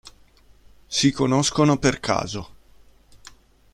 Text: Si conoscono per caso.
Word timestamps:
Si 0.87 1.11
conoscono 1.11 1.77
per 1.77 1.99
caso. 1.99 2.49